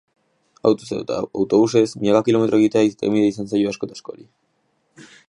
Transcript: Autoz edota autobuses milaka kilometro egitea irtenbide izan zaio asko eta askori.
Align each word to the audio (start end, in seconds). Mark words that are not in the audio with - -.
Autoz 0.69 0.87
edota 0.95 1.17
autobuses 1.41 1.93
milaka 2.05 2.23
kilometro 2.31 2.61
egitea 2.63 2.85
irtenbide 2.89 3.29
izan 3.35 3.53
zaio 3.53 3.75
asko 3.75 3.91
eta 3.91 3.99
askori. 4.01 4.27